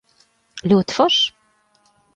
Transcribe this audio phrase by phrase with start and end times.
[0.73, 1.23] Ļoti forši.